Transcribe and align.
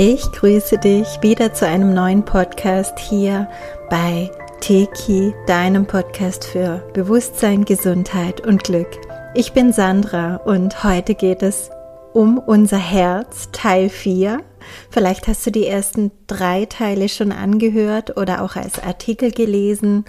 Ich 0.00 0.30
grüße 0.30 0.78
dich 0.78 1.08
wieder 1.22 1.54
zu 1.54 1.66
einem 1.66 1.92
neuen 1.92 2.24
Podcast 2.24 3.00
hier 3.00 3.48
bei 3.90 4.30
Teki, 4.60 5.34
deinem 5.48 5.88
Podcast 5.88 6.44
für 6.44 6.88
Bewusstsein, 6.94 7.64
Gesundheit 7.64 8.46
und 8.46 8.62
Glück. 8.62 8.86
Ich 9.34 9.54
bin 9.54 9.72
Sandra 9.72 10.36
und 10.36 10.84
heute 10.84 11.16
geht 11.16 11.42
es 11.42 11.72
um 12.12 12.38
unser 12.38 12.78
Herz, 12.78 13.48
Teil 13.50 13.88
4. 13.88 14.40
Vielleicht 14.88 15.26
hast 15.26 15.44
du 15.44 15.50
die 15.50 15.66
ersten 15.66 16.12
drei 16.28 16.66
Teile 16.66 17.08
schon 17.08 17.32
angehört 17.32 18.16
oder 18.16 18.42
auch 18.42 18.54
als 18.54 18.80
Artikel 18.80 19.32
gelesen. 19.32 20.04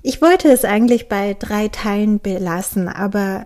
Ich 0.00 0.22
wollte 0.22 0.50
es 0.50 0.64
eigentlich 0.64 1.10
bei 1.10 1.36
drei 1.38 1.68
Teilen 1.68 2.18
belassen, 2.18 2.88
aber 2.88 3.44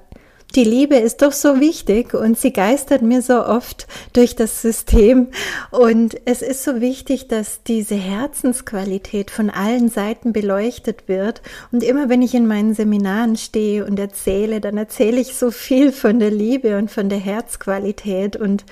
die 0.56 0.64
Liebe 0.64 0.96
ist 0.96 1.22
doch 1.22 1.32
so 1.32 1.60
wichtig 1.60 2.12
und 2.12 2.38
sie 2.38 2.52
geistert 2.52 3.02
mir 3.02 3.22
so 3.22 3.44
oft 3.44 3.86
durch 4.12 4.34
das 4.34 4.62
System. 4.62 5.28
Und 5.70 6.16
es 6.24 6.42
ist 6.42 6.64
so 6.64 6.80
wichtig, 6.80 7.28
dass 7.28 7.62
diese 7.62 7.94
Herzensqualität 7.94 9.30
von 9.30 9.50
allen 9.50 9.88
Seiten 9.88 10.32
beleuchtet 10.32 11.06
wird. 11.06 11.40
Und 11.70 11.84
immer 11.84 12.08
wenn 12.08 12.22
ich 12.22 12.34
in 12.34 12.48
meinen 12.48 12.74
Seminaren 12.74 13.36
stehe 13.36 13.84
und 13.86 13.98
erzähle, 13.98 14.60
dann 14.60 14.76
erzähle 14.76 15.20
ich 15.20 15.36
so 15.36 15.52
viel 15.52 15.92
von 15.92 16.18
der 16.18 16.32
Liebe 16.32 16.76
und 16.78 16.90
von 16.90 17.08
der 17.08 17.18
Herzqualität. 17.18 18.34
Und 18.34 18.64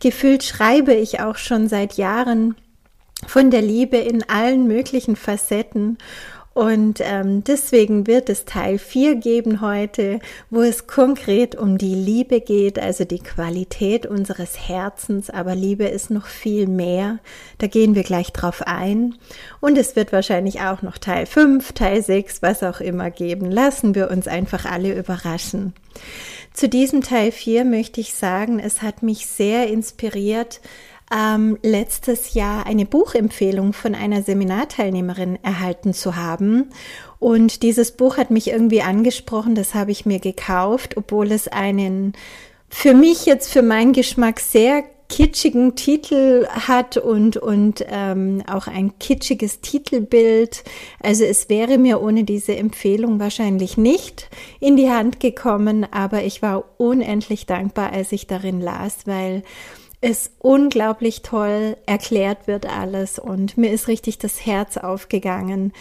gefühlt 0.00 0.42
schreibe 0.42 0.94
ich 0.94 1.20
auch 1.20 1.36
schon 1.36 1.68
seit 1.68 1.94
Jahren 1.98 2.54
von 3.26 3.50
der 3.50 3.62
Liebe 3.62 3.96
in 3.96 4.28
allen 4.28 4.66
möglichen 4.66 5.16
Facetten. 5.16 5.98
Und 6.56 7.02
ähm, 7.02 7.44
deswegen 7.44 8.06
wird 8.06 8.30
es 8.30 8.46
Teil 8.46 8.78
4 8.78 9.16
geben 9.16 9.60
heute, 9.60 10.20
wo 10.48 10.62
es 10.62 10.86
konkret 10.86 11.54
um 11.54 11.76
die 11.76 11.94
Liebe 11.94 12.40
geht, 12.40 12.78
also 12.78 13.04
die 13.04 13.18
Qualität 13.18 14.06
unseres 14.06 14.66
Herzens. 14.66 15.28
Aber 15.28 15.54
Liebe 15.54 15.84
ist 15.84 16.10
noch 16.10 16.24
viel 16.24 16.66
mehr. 16.66 17.18
Da 17.58 17.66
gehen 17.66 17.94
wir 17.94 18.04
gleich 18.04 18.32
drauf 18.32 18.62
ein. 18.62 19.16
Und 19.60 19.76
es 19.76 19.96
wird 19.96 20.14
wahrscheinlich 20.14 20.62
auch 20.62 20.80
noch 20.80 20.96
Teil 20.96 21.26
5, 21.26 21.72
Teil 21.72 22.02
6, 22.02 22.40
was 22.40 22.62
auch 22.62 22.80
immer 22.80 23.10
geben. 23.10 23.50
Lassen 23.50 23.94
wir 23.94 24.10
uns 24.10 24.26
einfach 24.26 24.64
alle 24.64 24.98
überraschen. 24.98 25.74
Zu 26.54 26.70
diesem 26.70 27.02
Teil 27.02 27.32
4 27.32 27.66
möchte 27.66 28.00
ich 28.00 28.14
sagen, 28.14 28.60
es 28.60 28.80
hat 28.80 29.02
mich 29.02 29.26
sehr 29.26 29.68
inspiriert, 29.68 30.62
ähm, 31.14 31.58
letztes 31.62 32.34
Jahr 32.34 32.66
eine 32.66 32.84
Buchempfehlung 32.84 33.72
von 33.72 33.94
einer 33.94 34.22
Seminarteilnehmerin 34.22 35.38
erhalten 35.42 35.92
zu 35.92 36.16
haben. 36.16 36.70
Und 37.18 37.62
dieses 37.62 37.92
Buch 37.92 38.16
hat 38.16 38.30
mich 38.30 38.48
irgendwie 38.48 38.82
angesprochen, 38.82 39.54
das 39.54 39.74
habe 39.74 39.92
ich 39.92 40.06
mir 40.06 40.18
gekauft, 40.18 40.96
obwohl 40.96 41.32
es 41.32 41.48
einen 41.48 42.12
für 42.68 42.94
mich 42.94 43.26
jetzt 43.26 43.52
für 43.52 43.62
meinen 43.62 43.92
Geschmack 43.92 44.40
sehr 44.40 44.84
kitschigen 45.08 45.76
Titel 45.76 46.46
hat 46.48 46.96
und, 46.96 47.36
und 47.36 47.84
ähm, 47.88 48.42
auch 48.50 48.66
ein 48.66 48.98
kitschiges 48.98 49.60
Titelbild. 49.60 50.64
Also 51.00 51.24
es 51.24 51.48
wäre 51.48 51.78
mir 51.78 52.02
ohne 52.02 52.24
diese 52.24 52.56
Empfehlung 52.56 53.20
wahrscheinlich 53.20 53.76
nicht 53.76 54.28
in 54.58 54.76
die 54.76 54.90
Hand 54.90 55.20
gekommen, 55.20 55.86
aber 55.90 56.24
ich 56.24 56.42
war 56.42 56.64
unendlich 56.78 57.46
dankbar, 57.46 57.92
als 57.92 58.12
ich 58.12 58.26
darin 58.26 58.60
las, 58.60 58.98
weil 59.06 59.42
es 60.08 60.30
unglaublich 60.38 61.22
toll 61.22 61.76
erklärt 61.84 62.46
wird 62.46 62.64
alles 62.64 63.18
und 63.18 63.58
mir 63.58 63.72
ist 63.72 63.88
richtig 63.88 64.18
das 64.18 64.46
Herz 64.46 64.76
aufgegangen. 64.76 65.72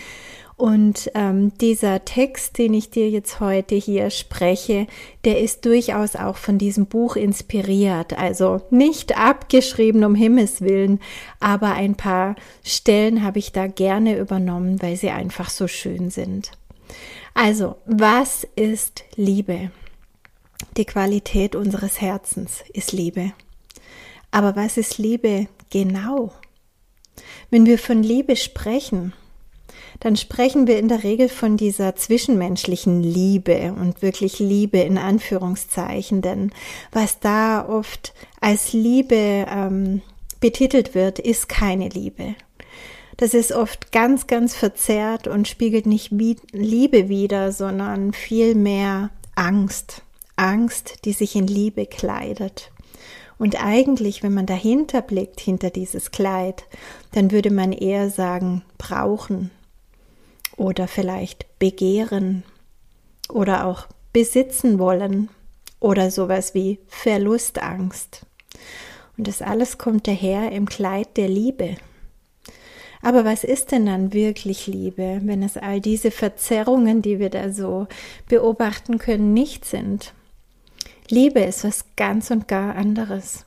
Und 0.58 1.12
ähm, 1.14 1.56
dieser 1.60 2.06
Text, 2.06 2.58
den 2.58 2.74
ich 2.74 2.90
dir 2.90 3.08
jetzt 3.08 3.40
heute 3.40 3.76
hier 3.76 4.10
spreche, 4.10 4.88
der 5.26 5.42
ist 5.42 5.66
durchaus 5.66 6.16
auch 6.16 6.38
von 6.38 6.58
diesem 6.58 6.88
Buch 6.88 7.18
inspiriert. 7.18 8.18
Also 8.18 8.62
nicht 8.72 9.16
abgeschrieben 9.16 10.04
um 10.04 10.16
Himmels 10.16 10.62
willen, 10.62 11.02
aber 11.40 11.74
ein 11.74 11.94
paar 11.94 12.36
Stellen 12.64 13.22
habe 13.22 13.38
ich 13.38 13.52
da 13.52 13.68
gerne 13.68 14.18
übernommen, 14.18 14.82
weil 14.82 14.96
sie 14.96 15.12
einfach 15.12 15.52
so 15.52 15.68
schön 15.68 16.10
sind. 16.10 16.52
Also, 17.36 17.76
was 17.86 18.48
ist 18.56 19.04
Liebe? 19.18 19.70
Die 20.78 20.86
Qualität 20.86 21.56
unseres 21.56 22.02
Herzens 22.02 22.64
ist 22.74 22.92
Liebe. 22.92 23.34
Aber 24.36 24.58
was 24.58 24.76
ist 24.76 24.98
Liebe 24.98 25.48
genau? 25.70 26.34
Wenn 27.50 27.66
wir 27.66 27.80
von 27.80 28.04
Liebe 28.04 28.36
sprechen, 28.36 29.14
dann 30.02 30.18
sprechen 30.18 30.68
wir 30.68 30.78
in 30.78 30.90
der 30.90 31.04
Regel 31.04 31.30
von 31.30 31.56
dieser 31.56 31.96
zwischenmenschlichen 31.96 33.02
Liebe 33.02 33.74
und 33.80 34.02
wirklich 34.02 34.40
Liebe 34.40 34.80
in 34.80 34.98
Anführungszeichen, 34.98 36.22
denn 36.22 36.52
was 36.92 37.22
da 37.22 37.66
oft 37.66 38.14
als 38.42 38.74
Liebe 38.74 39.46
ähm, 39.50 40.02
betitelt 40.42 40.96
wird, 40.96 41.20
ist 41.20 41.48
keine 41.48 41.88
Liebe. 41.88 42.36
Das 43.16 43.34
ist 43.34 43.54
oft 43.54 43.94
ganz, 43.94 44.28
ganz 44.28 44.54
verzerrt 44.54 45.30
und 45.30 45.48
spiegelt 45.48 45.86
nicht 45.86 46.12
Liebe 46.12 47.08
wider, 47.08 47.54
sondern 47.54 48.12
vielmehr 48.12 49.12
Angst. 49.36 50.02
Angst, 50.36 51.06
die 51.06 51.14
sich 51.14 51.38
in 51.38 51.48
Liebe 51.48 51.86
kleidet. 51.86 52.74
Und 53.38 53.62
eigentlich, 53.62 54.24
wenn 54.24 54.34
man 54.34 54.46
dahinter 54.46 55.02
blickt, 55.02 55.40
hinter 55.40 55.70
dieses 55.70 56.12
Kleid, 56.12 56.64
dann 57.12 57.32
würde 57.32 57.52
man 57.52 57.72
eher 57.74 58.10
sagen, 58.10 58.64
brauchen 58.78 59.52
oder 60.56 60.88
vielleicht 60.88 61.60
begehren 61.60 62.44
oder 63.30 63.66
auch 63.66 63.88
besitzen 64.14 64.80
wollen 64.80 65.30
oder 65.80 66.12
sowas 66.12 66.54
wie 66.54 66.80
Verlustangst. 66.88 68.26
Und 69.18 69.28
das 69.28 69.42
alles 69.42 69.78
kommt 69.78 70.08
daher 70.08 70.52
im 70.52 70.68
Kleid 70.68 71.18
der 71.18 71.28
Liebe. 71.28 71.76
Aber 73.02 73.24
was 73.24 73.44
ist 73.44 73.72
denn 73.72 73.86
dann 73.86 74.14
wirklich 74.14 74.66
Liebe, 74.66 75.22
wenn 75.24 75.44
es 75.44 75.58
all 75.58 75.80
diese 75.80 76.10
Verzerrungen, 76.10 77.02
die 77.02 77.20
wir 77.20 77.30
da 77.30 77.52
so 77.52 77.88
beobachten 78.28 78.98
können, 78.98 79.34
nicht 79.34 79.64
sind? 79.66 80.14
Liebe 81.10 81.42
ist 81.42 81.64
was 81.64 81.86
ganz 81.96 82.32
und 82.32 82.48
gar 82.48 82.76
anderes. 82.76 83.46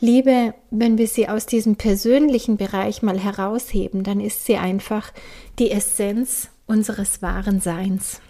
Liebe, 0.00 0.54
wenn 0.70 0.98
wir 0.98 1.06
sie 1.06 1.28
aus 1.28 1.46
diesem 1.46 1.76
persönlichen 1.76 2.56
Bereich 2.56 3.02
mal 3.02 3.18
herausheben, 3.18 4.02
dann 4.02 4.20
ist 4.20 4.44
sie 4.44 4.56
einfach 4.56 5.12
die 5.58 5.70
Essenz 5.70 6.48
unseres 6.66 7.22
wahren 7.22 7.60
Seins. 7.60 8.20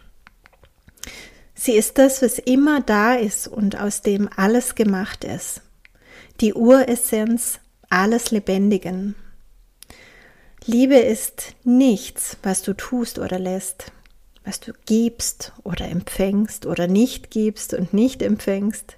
Sie 1.55 1.73
ist 1.73 1.99
das, 1.99 2.23
was 2.23 2.39
immer 2.39 2.81
da 2.81 3.15
ist 3.15 3.49
und 3.49 3.81
aus 3.81 4.03
dem 4.03 4.29
alles 4.37 4.75
gemacht 4.75 5.25
ist. 5.25 5.63
Die 6.41 6.55
Uressenz 6.55 7.61
alles 7.89 8.31
Lebendigen. 8.31 9.15
Liebe 10.65 10.97
ist 10.97 11.55
nichts, 11.65 12.37
was 12.43 12.63
du 12.63 12.75
tust 12.75 13.19
oder 13.19 13.39
lässt 13.39 13.93
was 14.45 14.61
du 14.61 14.73
gibst 14.87 15.53
oder 15.63 15.89
empfängst 15.89 16.67
oder 16.67 16.87
nicht 16.87 17.31
gibst 17.31 17.75
und 17.75 17.93
nicht 17.93 18.23
empfängst. 18.23 18.97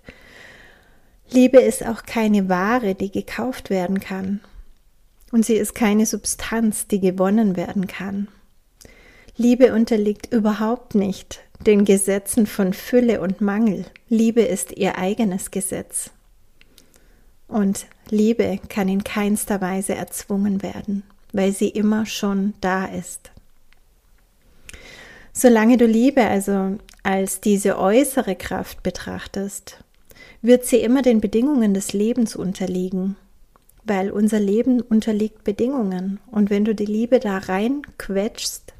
Liebe 1.31 1.59
ist 1.59 1.84
auch 1.87 2.05
keine 2.05 2.49
Ware, 2.49 2.94
die 2.94 3.10
gekauft 3.10 3.71
werden 3.71 4.00
kann. 4.00 4.41
Und 5.32 5.44
sie 5.44 5.55
ist 5.55 5.75
keine 5.75 6.06
Substanz, 6.06 6.87
die 6.87 7.00
gewonnen 7.00 7.56
werden 7.56 7.87
kann. 7.87 8.28
Liebe 9.37 9.75
unterliegt 9.75 10.32
überhaupt 10.32 10.94
nicht 10.94 11.41
den 11.66 11.84
Gesetzen 11.84 12.47
von 12.47 12.72
Fülle 12.72 13.21
und 13.21 13.41
Mangel. 13.41 13.84
Liebe 14.09 14.43
ist 14.43 14.72
ihr 14.72 14.97
eigenes 14.97 15.50
Gesetz. 15.50 16.11
Und 17.49 17.87
Liebe 18.11 18.61
kann 18.69 18.88
in 18.88 19.03
keinster 19.03 19.61
Weise 19.61 19.94
erzwungen 19.94 20.62
werden, 20.62 21.03
weil 21.32 21.53
sie 21.53 21.69
immer 21.69 22.06
schon 22.06 22.55
da 22.61 22.87
ist. 22.87 23.32
Solange 25.36 25.76
du 25.76 25.84
Liebe 25.84 26.22
also 26.22 26.78
als 27.02 27.40
diese 27.40 27.76
äußere 27.76 28.36
Kraft 28.36 28.84
betrachtest, 28.84 29.82
wird 30.42 30.64
sie 30.64 30.76
immer 30.76 31.02
den 31.02 31.20
Bedingungen 31.20 31.75
des 31.75 31.92
Lebens 31.92 32.36
unterliegen, 32.36 33.16
weil 33.82 34.12
unser 34.12 34.38
Leben 34.38 34.81
unterliegt 34.81 35.42
Bedingungen. 35.42 36.20
Und 36.31 36.50
wenn 36.50 36.64
du 36.64 36.72
die 36.72 36.86
Liebe 36.86 37.19
da 37.19 37.38
reinquetschst, 37.38 38.75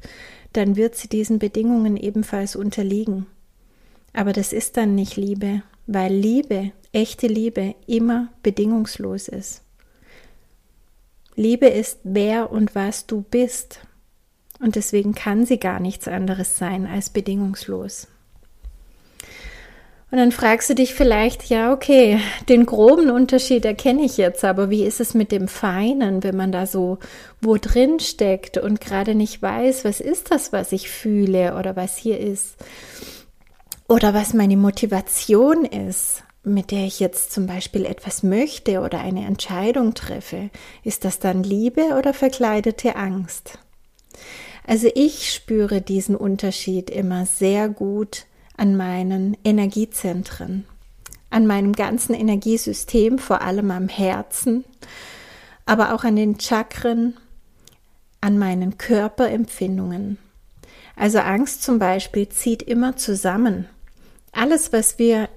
dann 0.53 0.77
wird 0.77 0.95
sie 0.95 1.09
diesen 1.09 1.39
Bedingungen 1.39 1.97
ebenfalls 1.97 2.55
unterliegen. 2.55 3.25
Aber 4.13 4.31
das 4.31 4.53
ist 4.53 4.77
dann 4.77 4.95
nicht 4.95 5.17
Liebe, 5.17 5.61
weil 5.87 6.13
Liebe, 6.13 6.71
echte 6.93 7.27
Liebe, 7.27 7.75
immer 7.85 8.29
bedingungslos 8.43 9.27
ist. 9.27 9.61
Liebe 11.35 11.67
ist, 11.67 11.99
wer 12.03 12.49
und 12.49 12.75
was 12.75 13.07
du 13.07 13.25
bist. 13.29 13.81
Und 14.59 14.75
deswegen 14.75 15.13
kann 15.13 15.45
sie 15.45 15.59
gar 15.59 15.79
nichts 15.79 16.07
anderes 16.07 16.57
sein 16.57 16.87
als 16.87 17.09
bedingungslos. 17.09 18.07
Und 20.11 20.19
dann 20.19 20.31
fragst 20.31 20.69
du 20.69 20.75
dich 20.75 20.93
vielleicht, 20.93 21.49
ja, 21.49 21.73
okay, 21.73 22.21
den 22.47 22.65
groben 22.65 23.09
Unterschied 23.09 23.65
erkenne 23.65 24.03
ich 24.03 24.15
jetzt, 24.17 24.45
aber 24.45 24.69
wie 24.69 24.85
ist 24.85 25.01
es 25.01 25.13
mit 25.13 25.31
dem 25.31 25.47
Feinen, 25.47 26.23
wenn 26.23 26.37
man 26.37 26.51
da 26.51 26.65
so 26.67 26.99
wo 27.41 27.57
drin 27.57 27.99
steckt 27.99 28.57
und 28.57 28.79
gerade 28.79 29.13
nicht 29.13 29.41
weiß, 29.41 29.83
was 29.83 29.99
ist 29.99 30.31
das, 30.31 30.53
was 30.53 30.71
ich 30.71 30.89
fühle 30.89 31.57
oder 31.57 31.75
was 31.75 31.97
hier 31.97 32.19
ist 32.19 32.55
oder 33.89 34.13
was 34.13 34.33
meine 34.33 34.57
Motivation 34.57 35.65
ist? 35.65 36.23
mit 36.47 36.69
der 36.69 36.85
ich 36.85 36.99
jetzt 36.99 37.31
zum 37.31 37.47
Beispiel 37.47 37.85
etwas 37.85 38.21
möchte 38.21 38.81
oder 38.81 38.99
eine 38.99 39.25
Entscheidung 39.25 39.95
treffe, 39.95 40.51
ist 40.83 41.03
das 41.03 41.17
dann 41.17 41.41
Liebe 41.41 41.95
oder 41.97 42.13
verkleidete 42.13 42.95
Angst? 42.95 43.57
Also 44.67 44.89
ich 44.95 45.31
spüre 45.31 45.81
diesen 45.81 46.15
Unterschied 46.15 46.89
immer 46.89 47.25
sehr 47.25 47.69
gut 47.69 48.25
an 48.57 48.75
meinen 48.75 49.37
Energiezentren, 49.43 50.65
an 51.29 51.45
meinem 51.45 51.73
ganzen 51.73 52.15
Energiesystem, 52.15 53.19
vor 53.19 53.41
allem 53.41 53.69
am 53.69 53.89
Herzen, 53.89 54.63
aber 55.65 55.93
auch 55.93 56.03
an 56.03 56.15
den 56.15 56.39
Chakren, 56.39 57.17
an 58.21 58.39
meinen 58.39 58.77
Körperempfindungen. 58.77 60.17
Also 60.95 61.19
Angst 61.19 61.63
zum 61.63 61.77
Beispiel 61.77 62.29
zieht 62.29 62.63
immer 62.63 62.95
zusammen. 62.95 63.67
Alles, 64.31 64.73
was 64.73 64.97
wir 64.97 65.29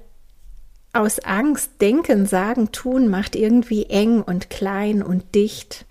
aus 0.93 1.19
Angst 1.21 1.73
denken, 1.81 2.27
sagen, 2.27 2.73
tun, 2.73 3.09
macht 3.09 3.37
irgendwie 3.37 3.87
eng 3.87 4.23
und 4.23 4.49
klein 4.49 5.03
und 5.03 5.35
dicht. 5.35 5.85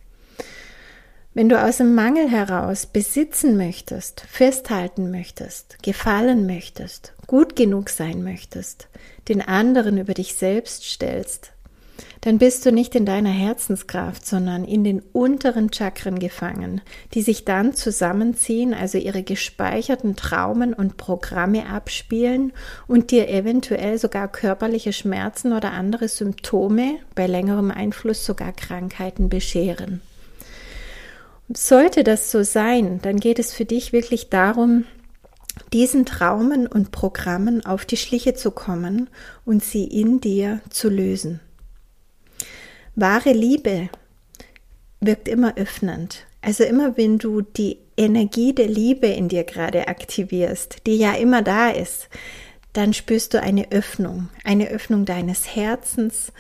Wenn 1.38 1.50
du 1.50 1.63
aus 1.63 1.78
dem 1.78 1.94
Mangel 1.94 2.31
heraus 2.31 2.88
besitzen 2.88 3.57
möchtest, 3.57 4.22
festhalten 4.22 5.12
möchtest, 5.12 5.78
gefallen 5.84 6.48
möchtest, 6.48 7.13
gut 7.28 7.56
genug 7.56 7.92
sein 7.92 8.24
möchtest, 8.24 8.88
den 9.28 9.42
anderen 9.44 10.00
über 10.00 10.16
dich 10.16 10.34
selbst 10.34 10.84
stellst, 10.84 11.51
dann 12.22 12.39
bist 12.39 12.66
du 12.66 12.72
nicht 12.72 12.95
in 12.95 13.06
deiner 13.06 13.30
Herzenskraft, 13.30 14.25
sondern 14.25 14.66
in 14.66 14.84
den 14.84 15.00
unteren 15.13 15.72
Chakren 15.72 16.18
gefangen, 16.18 16.81
die 17.13 17.22
sich 17.22 17.45
dann 17.45 17.75
zusammenziehen, 17.75 18.74
also 18.74 18.98
ihre 18.98 19.22
gespeicherten 19.22 20.16
Traumen 20.16 20.74
und 20.74 20.98
Programme 20.98 21.69
abspielen 21.69 22.51
und 22.88 23.12
dir 23.12 23.30
eventuell 23.30 24.00
sogar 24.00 24.28
körperliche 24.28 24.92
Schmerzen 24.92 25.54
oder 25.54 25.72
andere 25.72 26.07
Symptome, 26.07 26.95
bei 27.13 27.28
längerem 27.28 27.69
Einfluss 27.69 28.25
sogar 28.25 28.54
Krankheiten 28.54 29.30
bescheren. 29.30 30.01
Sollte 31.49 32.03
das 32.03 32.31
so 32.31 32.44
sein, 32.44 32.99
dann 33.01 33.19
geht 33.19 33.39
es 33.39 33.53
für 33.53 33.65
dich 33.65 33.94
wirklich 33.94 34.29
darum, 34.29 34.85
diesen 35.73 36.05
Traumen 36.05 36.67
und 36.67 36.91
Programmen 36.91 37.65
auf 37.65 37.85
die 37.85 37.97
Schliche 37.97 38.33
zu 38.33 38.51
kommen 38.51 39.09
und 39.45 39.63
sie 39.63 39.85
in 39.85 40.19
dir 40.19 40.61
zu 40.69 40.89
lösen. 40.89 41.39
Wahre 42.95 43.31
Liebe 43.31 43.89
wirkt 44.99 45.27
immer 45.27 45.55
öffnend. 45.57 46.25
Also 46.41 46.63
immer 46.63 46.97
wenn 46.97 47.17
du 47.17 47.41
die 47.41 47.79
Energie 47.97 48.53
der 48.53 48.67
Liebe 48.67 49.07
in 49.07 49.27
dir 49.27 49.44
gerade 49.44 49.88
aktivierst, 49.88 50.85
die 50.85 50.97
ja 50.97 51.13
immer 51.13 51.41
da 51.41 51.69
ist, 51.69 52.09
dann 52.73 52.94
spürst 52.94 53.33
du 53.33 53.41
eine 53.41 53.71
Öffnung, 53.71 54.29
eine 54.44 54.69
Öffnung 54.69 55.05
deines 55.05 55.55
Herzens, 55.55 56.31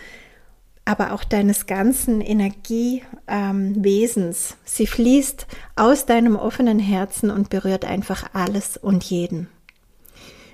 aber 0.87 1.11
auch 1.11 1.25
deines 1.25 1.65
ganzen 1.65 2.21
Energiewesens. 2.21 4.51
Ähm, 4.51 4.57
Sie 4.63 4.87
fließt 4.87 5.45
aus 5.75 6.05
deinem 6.05 6.37
offenen 6.37 6.79
Herzen 6.79 7.29
und 7.29 7.49
berührt 7.49 7.83
einfach 7.83 8.29
alles 8.33 8.77
und 8.77 9.03
jeden. 9.03 9.49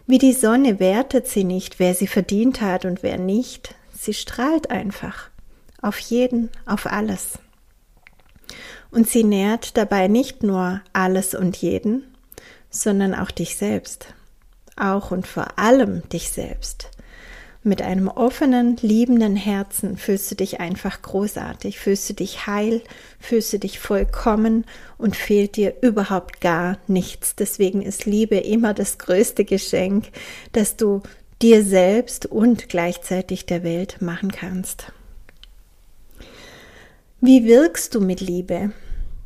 Wie 0.07 0.17
die 0.17 0.33
Sonne 0.33 0.79
wertet 0.79 1.27
sie 1.27 1.43
nicht, 1.43 1.79
wer 1.79 1.93
sie 1.93 2.07
verdient 2.07 2.61
hat 2.61 2.85
und 2.85 3.03
wer 3.03 3.17
nicht. 3.17 3.75
Sie 3.97 4.13
strahlt 4.13 4.71
einfach 4.71 5.29
auf 5.81 5.99
jeden, 5.99 6.49
auf 6.65 6.87
alles. 6.87 7.39
Und 8.89 9.07
sie 9.07 9.23
nährt 9.23 9.77
dabei 9.77 10.07
nicht 10.07 10.43
nur 10.43 10.81
alles 10.93 11.35
und 11.35 11.57
jeden, 11.57 12.03
sondern 12.69 13.13
auch 13.13 13.31
dich 13.31 13.55
selbst, 13.55 14.07
auch 14.75 15.11
und 15.11 15.27
vor 15.27 15.59
allem 15.59 16.07
dich 16.09 16.31
selbst. 16.31 16.89
Mit 17.65 17.81
einem 17.81 18.09
offenen, 18.09 18.75
liebenden 18.81 19.37
Herzen 19.37 19.95
fühlst 19.95 20.29
du 20.29 20.35
dich 20.35 20.59
einfach 20.59 21.01
großartig, 21.01 21.79
fühlst 21.79 22.09
du 22.09 22.13
dich 22.13 22.45
heil, 22.45 22.81
fühlst 23.19 23.53
du 23.53 23.59
dich 23.59 23.79
vollkommen 23.79 24.65
und 24.97 25.15
fehlt 25.15 25.55
dir 25.55 25.75
überhaupt 25.81 26.41
gar 26.41 26.77
nichts. 26.87 27.35
Deswegen 27.35 27.81
ist 27.81 28.05
Liebe 28.05 28.35
immer 28.35 28.73
das 28.73 28.97
größte 28.97 29.45
Geschenk, 29.45 30.09
das 30.51 30.75
du 30.75 31.03
dir 31.41 31.63
selbst 31.63 32.25
und 32.25 32.67
gleichzeitig 32.67 33.45
der 33.45 33.63
Welt 33.63 34.01
machen 34.01 34.31
kannst. 34.33 34.91
Wie 37.21 37.45
wirkst 37.45 37.95
du 37.95 38.01
mit 38.01 38.19
Liebe? 38.19 38.71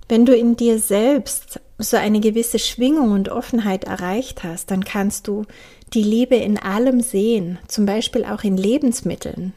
Wenn 0.07 0.27
du 0.27 0.35
in 0.35 0.55
dir 0.55 0.77
selbst 0.77 1.59
so 1.79 1.97
eine 1.97 2.19
gewisse 2.19 2.59
Schwingung 2.59 3.11
und 3.11 3.29
Offenheit 3.29 3.85
erreicht 3.85 4.43
hast, 4.43 4.69
dann 4.69 4.83
kannst 4.83 5.27
du 5.27 5.45
die 5.93 6.03
Liebe 6.03 6.35
in 6.35 6.57
allem 6.57 7.01
sehen, 7.01 7.59
zum 7.67 7.85
Beispiel 7.85 8.25
auch 8.25 8.43
in 8.43 8.57
Lebensmitteln. 8.57 9.53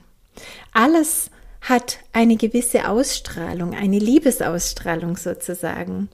Alles 0.73 1.31
hat 1.61 1.99
eine 2.13 2.37
gewisse 2.37 2.89
Ausstrahlung, 2.89 3.75
eine 3.75 3.99
Liebesausstrahlung 3.99 5.17
sozusagen. 5.17 6.09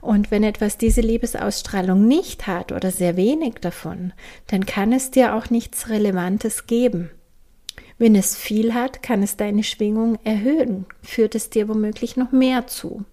Und 0.00 0.30
wenn 0.30 0.44
etwas 0.44 0.78
diese 0.78 1.00
Liebesausstrahlung 1.00 2.06
nicht 2.06 2.46
hat 2.46 2.70
oder 2.70 2.90
sehr 2.90 3.16
wenig 3.16 3.54
davon, 3.60 4.12
dann 4.46 4.64
kann 4.64 4.92
es 4.92 5.10
dir 5.10 5.34
auch 5.34 5.50
nichts 5.50 5.88
Relevantes 5.88 6.66
geben. 6.66 7.10
Wenn 7.98 8.14
es 8.14 8.36
viel 8.36 8.74
hat, 8.74 9.02
kann 9.02 9.22
es 9.22 9.36
deine 9.36 9.64
Schwingung 9.64 10.18
erhöhen, 10.24 10.86
führt 11.02 11.34
es 11.34 11.50
dir 11.50 11.68
womöglich 11.68 12.16
noch 12.16 12.32
mehr 12.32 12.66
zu. 12.66 13.04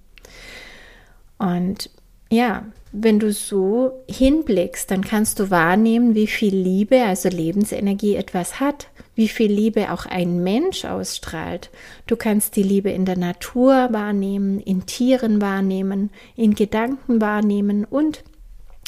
Und 1.37 1.89
ja, 2.31 2.65
wenn 2.91 3.19
du 3.19 3.31
so 3.31 4.03
hinblickst, 4.09 4.89
dann 4.89 5.03
kannst 5.03 5.39
du 5.39 5.51
wahrnehmen, 5.51 6.15
wie 6.15 6.27
viel 6.27 6.55
Liebe, 6.55 7.03
also 7.03 7.29
Lebensenergie 7.29 8.15
etwas 8.15 8.59
hat, 8.59 8.87
wie 9.13 9.27
viel 9.27 9.51
Liebe 9.51 9.91
auch 9.91 10.05
ein 10.05 10.43
Mensch 10.43 10.85
ausstrahlt. 10.85 11.69
Du 12.07 12.15
kannst 12.15 12.55
die 12.55 12.63
Liebe 12.63 12.89
in 12.89 13.05
der 13.05 13.17
Natur 13.17 13.89
wahrnehmen, 13.91 14.59
in 14.59 14.87
Tieren 14.87 15.39
wahrnehmen, 15.39 16.09
in 16.35 16.55
Gedanken 16.55 17.21
wahrnehmen 17.21 17.85
und 17.85 18.23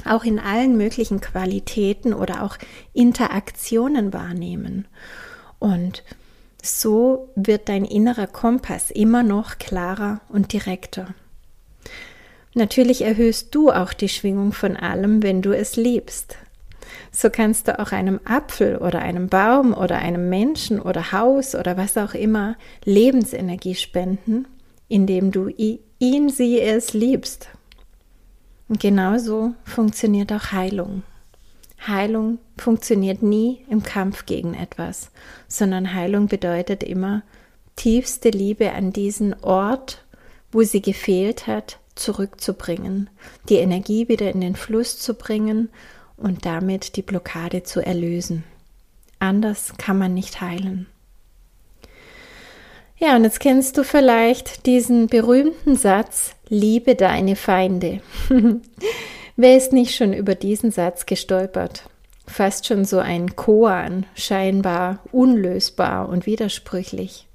auch 0.03 0.23
in 0.23 0.39
allen 0.39 0.77
möglichen 0.77 1.21
Qualitäten 1.21 2.13
oder 2.13 2.43
auch 2.43 2.57
Interaktionen 2.93 4.13
wahrnehmen. 4.13 4.87
Und 5.59 6.03
so 6.63 7.29
wird 7.35 7.69
dein 7.69 7.85
innerer 7.85 8.27
Kompass 8.27 8.89
immer 8.89 9.21
noch 9.21 9.59
klarer 9.59 10.21
und 10.29 10.53
direkter. 10.53 11.13
Natürlich 12.53 13.01
erhöhst 13.03 13.55
du 13.55 13.71
auch 13.71 13.93
die 13.93 14.09
Schwingung 14.09 14.51
von 14.51 14.75
allem, 14.75 15.23
wenn 15.23 15.41
du 15.41 15.55
es 15.55 15.75
liebst. 15.77 16.37
So 17.11 17.29
kannst 17.29 17.67
du 17.67 17.79
auch 17.79 17.91
einem 17.91 18.19
Apfel 18.25 18.77
oder 18.77 18.99
einem 18.99 19.27
Baum 19.27 19.73
oder 19.73 19.97
einem 19.97 20.29
Menschen 20.29 20.79
oder 20.79 21.11
Haus 21.11 21.55
oder 21.55 21.77
was 21.77 21.97
auch 21.97 22.13
immer 22.13 22.55
Lebensenergie 22.83 23.75
spenden, 23.75 24.47
indem 24.87 25.31
du 25.31 25.47
ihn, 25.47 26.29
sie, 26.29 26.59
es 26.59 26.93
liebst. 26.93 27.49
Und 28.67 28.79
genauso 28.79 29.53
funktioniert 29.65 30.31
auch 30.31 30.51
Heilung. 30.51 31.03
Heilung 31.85 32.37
funktioniert 32.57 33.23
nie 33.23 33.65
im 33.69 33.83
Kampf 33.83 34.25
gegen 34.25 34.53
etwas, 34.53 35.11
sondern 35.47 35.93
Heilung 35.93 36.27
bedeutet 36.27 36.83
immer 36.83 37.23
tiefste 37.75 38.29
Liebe 38.29 38.71
an 38.71 38.93
diesen 38.93 39.33
Ort, 39.43 40.05
wo 40.51 40.61
sie 40.61 40.81
gefehlt 40.81 41.47
hat, 41.47 41.79
zurückzubringen, 41.95 43.09
die 43.49 43.57
Energie 43.57 44.07
wieder 44.07 44.31
in 44.31 44.41
den 44.41 44.55
Fluss 44.55 44.99
zu 44.99 45.13
bringen 45.13 45.69
und 46.17 46.45
damit 46.45 46.95
die 46.95 47.01
Blockade 47.01 47.63
zu 47.63 47.79
erlösen. 47.79 48.43
Anders 49.19 49.73
kann 49.77 49.97
man 49.97 50.13
nicht 50.13 50.41
heilen. 50.41 50.87
Ja, 52.97 53.15
und 53.15 53.23
jetzt 53.23 53.39
kennst 53.39 53.77
du 53.77 53.83
vielleicht 53.83 54.65
diesen 54.65 55.07
berühmten 55.07 55.75
Satz, 55.75 56.35
liebe 56.49 56.95
deine 56.95 57.35
Feinde. 57.35 58.01
Wer 59.35 59.57
ist 59.57 59.73
nicht 59.73 59.95
schon 59.95 60.13
über 60.13 60.35
diesen 60.35 60.71
Satz 60.71 61.05
gestolpert? 61.05 61.89
Fast 62.27 62.67
schon 62.67 62.85
so 62.85 62.99
ein 62.99 63.35
Koan, 63.35 64.05
scheinbar 64.15 64.99
unlösbar 65.11 66.09
und 66.09 66.25
widersprüchlich. 66.25 67.27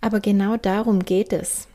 Aber 0.00 0.20
genau 0.20 0.56
darum 0.56 1.04
geht 1.04 1.32
es. 1.32 1.67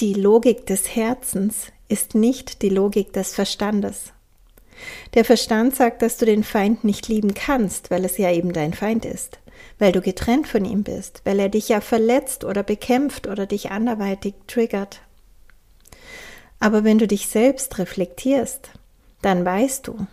Die 0.00 0.14
Logik 0.14 0.64
des 0.64 0.96
Herzens 0.96 1.66
ist 1.88 2.14
nicht 2.14 2.62
die 2.62 2.70
Logik 2.70 3.12
des 3.12 3.34
Verstandes. 3.34 4.14
Der 5.12 5.26
Verstand 5.26 5.76
sagt, 5.76 6.00
dass 6.00 6.16
du 6.16 6.24
den 6.24 6.42
Feind 6.42 6.84
nicht 6.84 7.08
lieben 7.08 7.34
kannst, 7.34 7.90
weil 7.90 8.06
es 8.06 8.16
ja 8.16 8.32
eben 8.32 8.54
dein 8.54 8.72
Feind 8.72 9.04
ist, 9.04 9.40
weil 9.78 9.92
du 9.92 10.00
getrennt 10.00 10.48
von 10.48 10.64
ihm 10.64 10.84
bist, 10.84 11.20
weil 11.24 11.38
er 11.38 11.50
dich 11.50 11.68
ja 11.68 11.82
verletzt 11.82 12.44
oder 12.44 12.62
bekämpft 12.62 13.26
oder 13.26 13.44
dich 13.44 13.72
anderweitig 13.72 14.32
triggert. 14.46 15.02
Aber 16.60 16.82
wenn 16.82 16.96
du 16.96 17.06
dich 17.06 17.28
selbst 17.28 17.78
reflektierst, 17.78 18.70
dann 19.20 19.44
weißt 19.44 19.86
du, 19.86 20.06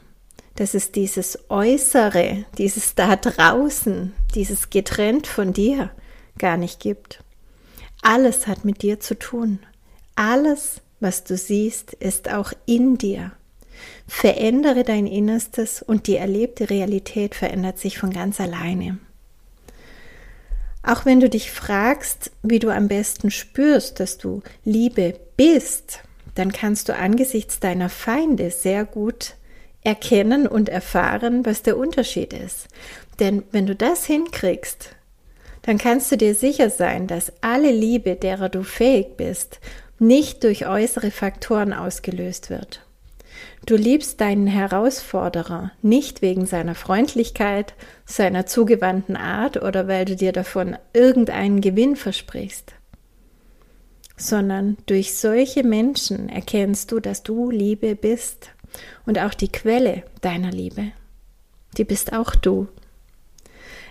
dass 0.55 0.73
es 0.73 0.91
dieses 0.91 1.39
Äußere, 1.47 2.43
dieses 2.57 2.95
da 2.95 3.15
draußen, 3.15 4.11
dieses 4.35 4.69
getrennt 4.69 5.27
von 5.27 5.53
dir 5.53 5.91
gar 6.37 6.57
nicht 6.57 6.81
gibt. 6.81 7.23
Alles 8.01 8.47
hat 8.47 8.65
mit 8.65 8.81
dir 8.81 8.99
zu 8.99 9.17
tun. 9.17 9.59
Alles, 10.17 10.81
was 10.99 11.25
du 11.25 11.37
siehst, 11.37 11.93
ist 11.93 12.33
auch 12.33 12.51
in 12.65 12.97
dir. 12.97 13.33
Verändere 14.07 14.83
dein 14.83 15.05
Innerstes 15.05 15.83
und 15.83 16.07
die 16.07 16.15
erlebte 16.15 16.71
Realität 16.71 17.35
verändert 17.35 17.77
sich 17.77 17.99
von 17.99 18.11
ganz 18.11 18.41
alleine. 18.41 18.97
Auch 20.81 21.05
wenn 21.05 21.19
du 21.19 21.29
dich 21.29 21.51
fragst, 21.51 22.31
wie 22.41 22.57
du 22.57 22.71
am 22.71 22.87
besten 22.87 23.29
spürst, 23.29 23.99
dass 23.99 24.17
du 24.17 24.41
Liebe 24.65 25.19
bist, 25.37 25.99
dann 26.33 26.51
kannst 26.51 26.89
du 26.89 26.95
angesichts 26.95 27.59
deiner 27.59 27.89
Feinde 27.89 28.49
sehr 28.49 28.85
gut 28.85 29.35
erkennen 29.83 30.47
und 30.47 30.67
erfahren, 30.67 31.45
was 31.45 31.61
der 31.61 31.77
Unterschied 31.77 32.33
ist. 32.33 32.69
Denn 33.19 33.43
wenn 33.51 33.67
du 33.67 33.75
das 33.75 34.07
hinkriegst, 34.07 34.95
dann 35.61 35.77
kannst 35.77 36.11
du 36.11 36.17
dir 36.17 36.33
sicher 36.33 36.71
sein, 36.71 37.05
dass 37.05 37.33
alle 37.41 37.71
Liebe, 37.71 38.15
derer 38.15 38.49
du 38.49 38.63
fähig 38.63 39.15
bist, 39.15 39.59
nicht 39.99 40.43
durch 40.43 40.67
äußere 40.67 41.11
Faktoren 41.11 41.73
ausgelöst 41.73 42.49
wird. 42.49 42.81
Du 43.65 43.75
liebst 43.75 44.21
deinen 44.21 44.47
Herausforderer 44.47 45.71
nicht 45.81 46.21
wegen 46.21 46.45
seiner 46.45 46.75
Freundlichkeit, 46.75 47.73
seiner 48.05 48.45
zugewandten 48.45 49.15
Art 49.15 49.61
oder 49.61 49.87
weil 49.87 50.05
du 50.05 50.15
dir 50.15 50.31
davon 50.31 50.77
irgendeinen 50.93 51.61
Gewinn 51.61 51.95
versprichst, 51.95 52.73
sondern 54.15 54.77
durch 54.85 55.15
solche 55.15 55.63
Menschen 55.63 56.29
erkennst 56.29 56.91
du, 56.91 56.99
dass 56.99 57.23
du 57.23 57.51
Liebe 57.51 57.95
bist 57.95 58.51
und 59.05 59.19
auch 59.19 59.33
die 59.33 59.51
Quelle 59.51 60.03
deiner 60.21 60.51
Liebe. 60.51 60.91
Die 61.77 61.83
bist 61.83 62.13
auch 62.13 62.35
du. 62.35 62.67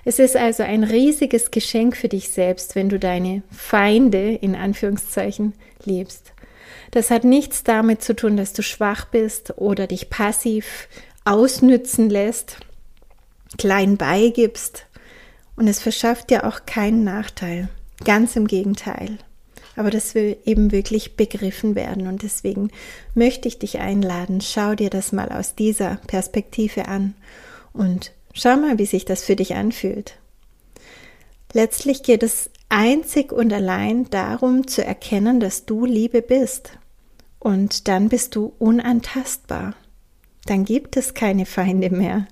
Es 0.04 0.20
ist 0.20 0.36
also 0.36 0.62
ein 0.62 0.84
riesiges 0.84 1.50
Geschenk 1.50 1.96
für 1.96 2.08
dich 2.08 2.30
selbst, 2.30 2.76
wenn 2.76 2.88
du 2.88 2.98
deine 2.98 3.42
Feinde 3.50 4.34
in 4.34 4.54
Anführungszeichen 4.54 5.52
liebst. 5.86 6.32
Das 6.90 7.10
hat 7.10 7.24
nichts 7.24 7.62
damit 7.64 8.02
zu 8.02 8.14
tun, 8.14 8.36
dass 8.36 8.52
du 8.52 8.62
schwach 8.62 9.06
bist 9.06 9.54
oder 9.56 9.86
dich 9.86 10.10
passiv 10.10 10.88
ausnützen 11.24 12.08
lässt, 12.10 12.58
klein 13.58 13.96
beigibst. 13.96 14.86
Und 15.56 15.68
es 15.68 15.80
verschafft 15.80 16.30
dir 16.30 16.46
auch 16.46 16.66
keinen 16.66 17.04
Nachteil. 17.04 17.68
Ganz 18.04 18.36
im 18.36 18.46
Gegenteil. 18.46 19.18
Aber 19.74 19.90
das 19.90 20.14
will 20.14 20.36
eben 20.44 20.72
wirklich 20.72 21.16
begriffen 21.16 21.74
werden. 21.74 22.06
Und 22.06 22.22
deswegen 22.22 22.70
möchte 23.14 23.48
ich 23.48 23.58
dich 23.58 23.78
einladen, 23.78 24.40
schau 24.40 24.74
dir 24.74 24.90
das 24.90 25.12
mal 25.12 25.30
aus 25.30 25.54
dieser 25.54 25.96
Perspektive 26.06 26.88
an 26.88 27.14
und 27.72 28.12
schau 28.32 28.56
mal, 28.56 28.78
wie 28.78 28.86
sich 28.86 29.04
das 29.04 29.22
für 29.22 29.36
dich 29.36 29.54
anfühlt. 29.54 30.18
Letztlich 31.52 32.02
geht 32.02 32.22
es 32.22 32.50
einzig 32.68 33.32
und 33.32 33.52
allein 33.52 34.08
darum 34.10 34.66
zu 34.66 34.84
erkennen, 34.84 35.40
dass 35.40 35.66
du 35.66 35.84
Liebe 35.84 36.22
bist. 36.22 36.72
Und 37.38 37.88
dann 37.88 38.08
bist 38.08 38.34
du 38.34 38.52
unantastbar. 38.58 39.74
Dann 40.46 40.64
gibt 40.64 40.96
es 40.96 41.14
keine 41.14 41.46
Feinde 41.46 41.90
mehr, 41.90 42.26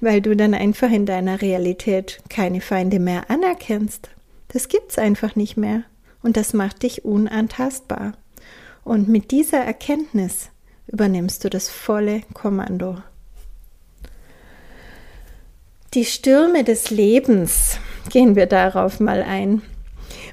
weil 0.00 0.20
du 0.20 0.36
dann 0.36 0.54
einfach 0.54 0.90
in 0.90 1.06
deiner 1.06 1.40
Realität 1.42 2.20
keine 2.28 2.60
Feinde 2.60 2.98
mehr 2.98 3.30
anerkennst. 3.30 4.10
Das 4.48 4.68
gibt's 4.68 4.98
einfach 4.98 5.36
nicht 5.36 5.56
mehr. 5.56 5.84
Und 6.22 6.36
das 6.36 6.52
macht 6.52 6.82
dich 6.82 7.04
unantastbar. 7.04 8.12
Und 8.84 9.08
mit 9.08 9.30
dieser 9.30 9.58
Erkenntnis 9.58 10.50
übernimmst 10.86 11.44
du 11.44 11.50
das 11.50 11.68
volle 11.68 12.22
Kommando. 12.34 12.98
Die 15.94 16.04
Stürme 16.04 16.64
des 16.64 16.90
Lebens, 16.90 17.78
gehen 18.08 18.34
wir 18.34 18.46
darauf 18.46 18.98
mal 18.98 19.22
ein. 19.22 19.62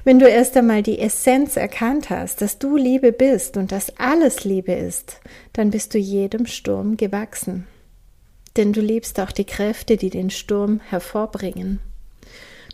Wenn 0.04 0.18
du 0.18 0.28
erst 0.28 0.56
einmal 0.56 0.82
die 0.82 0.98
Essenz 0.98 1.56
erkannt 1.56 2.10
hast, 2.10 2.40
dass 2.40 2.58
du 2.58 2.76
Liebe 2.76 3.12
bist 3.12 3.56
und 3.56 3.70
dass 3.70 3.96
alles 3.98 4.44
Liebe 4.44 4.72
ist, 4.72 5.20
dann 5.52 5.70
bist 5.70 5.92
du 5.94 5.98
jedem 5.98 6.46
Sturm 6.46 6.96
gewachsen. 6.96 7.66
Denn 8.56 8.72
du 8.72 8.80
liebst 8.80 9.20
auch 9.20 9.30
die 9.30 9.44
Kräfte, 9.44 9.96
die 9.96 10.10
den 10.10 10.30
Sturm 10.30 10.80
hervorbringen. 10.88 11.80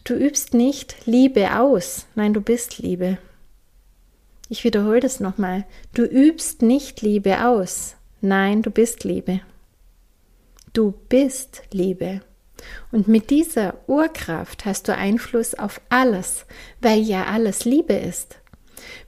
Du 0.04 0.14
übst 0.14 0.54
nicht 0.54 1.04
Liebe 1.04 1.58
aus, 1.58 2.06
nein, 2.14 2.32
du 2.32 2.40
bist 2.40 2.78
Liebe. 2.78 3.18
Ich 4.48 4.62
wiederhole 4.62 5.00
das 5.00 5.18
nochmal. 5.18 5.64
Du 5.94 6.04
übst 6.04 6.62
nicht 6.62 7.02
Liebe 7.02 7.44
aus, 7.44 7.96
nein, 8.20 8.62
du 8.62 8.70
bist 8.70 9.02
Liebe. 9.02 9.40
Du 10.72 10.94
bist 11.08 11.62
Liebe. 11.72 12.20
Und 12.92 13.08
mit 13.08 13.30
dieser 13.30 13.74
Urkraft 13.86 14.64
hast 14.64 14.88
du 14.88 14.94
Einfluss 14.94 15.54
auf 15.54 15.80
alles, 15.88 16.46
weil 16.80 17.00
ja 17.00 17.24
alles 17.24 17.64
Liebe 17.64 17.94
ist. 17.94 18.36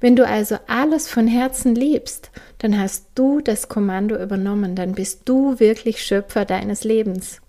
Wenn 0.00 0.16
du 0.16 0.26
also 0.26 0.56
alles 0.66 1.08
von 1.08 1.26
Herzen 1.26 1.74
liebst, 1.74 2.30
dann 2.58 2.78
hast 2.78 3.06
du 3.14 3.40
das 3.40 3.68
Kommando 3.68 4.16
übernommen, 4.16 4.74
dann 4.74 4.92
bist 4.92 5.22
du 5.24 5.60
wirklich 5.60 6.02
Schöpfer 6.02 6.44
deines 6.44 6.84
Lebens. 6.84 7.40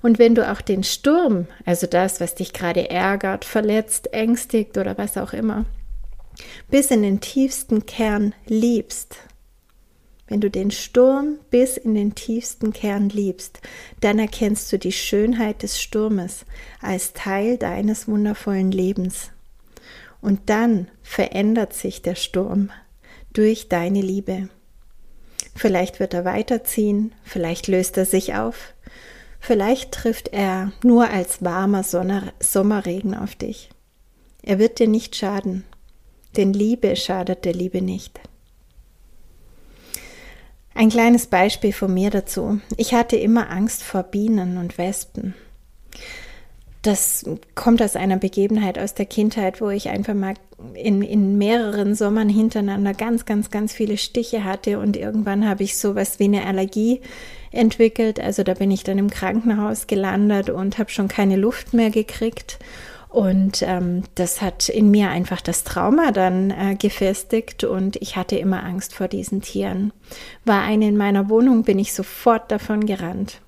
Und 0.00 0.18
wenn 0.18 0.34
du 0.34 0.50
auch 0.50 0.60
den 0.60 0.82
Sturm, 0.82 1.46
also 1.64 1.86
das, 1.86 2.20
was 2.20 2.34
dich 2.34 2.52
gerade 2.52 2.88
ärgert, 2.88 3.44
verletzt, 3.44 4.12
ängstigt 4.12 4.78
oder 4.78 4.96
was 4.96 5.18
auch 5.18 5.32
immer, 5.32 5.66
bis 6.70 6.90
in 6.90 7.02
den 7.02 7.20
tiefsten 7.20 7.84
Kern 7.86 8.34
liebst, 8.46 9.18
wenn 10.28 10.40
du 10.40 10.50
den 10.50 10.70
Sturm 10.70 11.38
bis 11.50 11.76
in 11.76 11.94
den 11.94 12.14
tiefsten 12.14 12.72
Kern 12.72 13.08
liebst, 13.08 13.60
dann 14.00 14.18
erkennst 14.18 14.70
du 14.72 14.78
die 14.78 14.92
Schönheit 14.92 15.62
des 15.62 15.80
Sturmes 15.80 16.44
als 16.80 17.14
Teil 17.14 17.56
deines 17.56 18.06
wundervollen 18.06 18.70
Lebens. 18.70 19.30
Und 20.20 20.50
dann 20.50 20.88
verändert 21.02 21.72
sich 21.72 22.02
der 22.02 22.14
Sturm 22.14 22.70
durch 23.32 23.68
deine 23.68 24.02
Liebe. 24.02 24.48
Vielleicht 25.54 25.98
wird 25.98 26.14
er 26.14 26.24
weiterziehen, 26.24 27.12
vielleicht 27.24 27.66
löst 27.66 27.96
er 27.96 28.04
sich 28.04 28.34
auf, 28.34 28.74
vielleicht 29.40 29.92
trifft 29.92 30.28
er 30.28 30.72
nur 30.82 31.10
als 31.10 31.42
warmer 31.42 31.82
Sommerregen 31.82 33.14
auf 33.14 33.34
dich. 33.34 33.70
Er 34.42 34.58
wird 34.58 34.78
dir 34.78 34.88
nicht 34.88 35.16
schaden, 35.16 35.64
denn 36.36 36.52
Liebe 36.52 36.94
schadet 36.96 37.44
der 37.44 37.54
Liebe 37.54 37.82
nicht. 37.82 38.20
Ein 40.78 40.90
kleines 40.90 41.26
Beispiel 41.26 41.72
von 41.72 41.92
mir 41.92 42.08
dazu. 42.08 42.60
Ich 42.76 42.94
hatte 42.94 43.16
immer 43.16 43.50
Angst 43.50 43.82
vor 43.82 44.04
Bienen 44.04 44.58
und 44.58 44.78
Wespen. 44.78 45.34
Das 46.82 47.24
kommt 47.56 47.82
aus 47.82 47.96
einer 47.96 48.16
Begebenheit 48.16 48.78
aus 48.78 48.94
der 48.94 49.06
Kindheit, 49.06 49.60
wo 49.60 49.70
ich 49.70 49.88
einfach 49.88 50.14
mal 50.14 50.34
in, 50.74 51.02
in 51.02 51.36
mehreren 51.36 51.96
Sommern 51.96 52.28
hintereinander 52.28 52.94
ganz, 52.94 53.26
ganz, 53.26 53.50
ganz 53.50 53.72
viele 53.72 53.96
Stiche 53.96 54.44
hatte 54.44 54.78
und 54.78 54.96
irgendwann 54.96 55.48
habe 55.48 55.64
ich 55.64 55.76
sowas 55.76 56.20
wie 56.20 56.26
eine 56.26 56.46
Allergie 56.46 57.00
entwickelt. 57.50 58.20
Also 58.20 58.44
da 58.44 58.54
bin 58.54 58.70
ich 58.70 58.84
dann 58.84 58.98
im 58.98 59.10
Krankenhaus 59.10 59.88
gelandet 59.88 60.48
und 60.48 60.78
habe 60.78 60.90
schon 60.90 61.08
keine 61.08 61.34
Luft 61.34 61.74
mehr 61.74 61.90
gekriegt 61.90 62.60
und 63.08 63.62
ähm, 63.62 64.02
das 64.16 64.42
hat 64.42 64.68
in 64.68 64.90
mir 64.90 65.08
einfach 65.08 65.40
das 65.40 65.64
Trauma 65.64 66.12
dann 66.12 66.50
äh, 66.50 66.76
gefestigt 66.76 67.64
und 67.64 67.96
ich 67.96 68.16
hatte 68.16 68.36
immer 68.36 68.62
Angst 68.64 68.94
vor 68.94 69.08
diesen 69.08 69.40
Tieren. 69.40 69.92
War 70.44 70.62
eine 70.62 70.88
in 70.88 70.96
meiner 70.96 71.30
Wohnung, 71.30 71.62
bin 71.62 71.78
ich 71.78 71.94
sofort 71.94 72.50
davon 72.52 72.84
gerannt. 72.84 73.40